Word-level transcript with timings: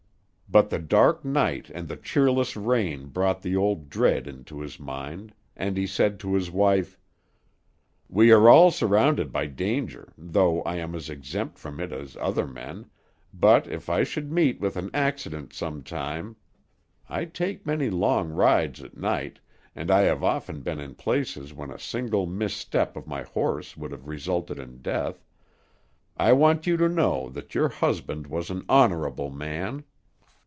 But 0.49 0.69
the 0.69 0.79
dark 0.79 1.23
night 1.23 1.69
and 1.69 1.87
the 1.87 1.95
cheerless 1.95 2.57
rain 2.57 3.05
brought 3.07 3.41
the 3.41 3.55
old 3.55 3.89
dread 3.89 4.27
into 4.27 4.59
his 4.59 4.81
mind, 4.81 5.33
and 5.55 5.77
he 5.77 5.87
said 5.87 6.19
to 6.19 6.33
his 6.33 6.51
wife, 6.51 6.97
"We 8.09 8.33
are 8.33 8.49
all 8.49 8.69
surrounded 8.69 9.31
by 9.31 9.45
danger, 9.45 10.11
though 10.17 10.61
I 10.63 10.75
am 10.75 10.93
as 10.93 11.09
exempt 11.09 11.57
from 11.57 11.79
it 11.79 11.93
as 11.93 12.17
other 12.17 12.45
men, 12.45 12.87
but 13.33 13.65
if 13.65 13.87
I 13.89 14.03
should 14.03 14.29
meet 14.29 14.59
with 14.59 14.75
an 14.75 14.89
accident 14.93 15.53
some 15.53 15.83
time 15.83 16.35
I 17.07 17.23
take 17.23 17.65
many 17.65 17.89
long 17.89 18.27
rides 18.29 18.83
at 18.83 18.97
night, 18.97 19.39
and 19.73 19.89
I 19.89 20.01
have 20.01 20.21
often 20.21 20.59
been 20.63 20.81
in 20.81 20.95
places 20.95 21.53
when 21.53 21.71
a 21.71 21.79
single 21.79 22.25
misstep 22.25 22.97
of 22.97 23.07
my 23.07 23.23
horse 23.23 23.77
would 23.77 23.91
have 23.93 24.09
resulted 24.09 24.59
in 24.59 24.81
death 24.81 25.23
I 26.17 26.33
want 26.33 26.67
you 26.67 26.75
to 26.75 26.89
know 26.89 27.29
that 27.29 27.55
your 27.55 27.69
husband 27.69 28.27
was 28.27 28.49
an 28.49 28.65
honorable 28.67 29.29
man. 29.29 29.85